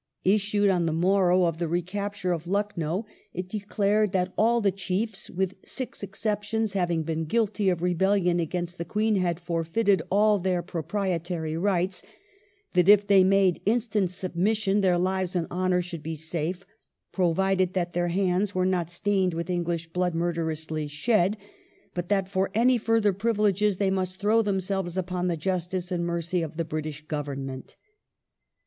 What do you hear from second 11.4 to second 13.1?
rights; that if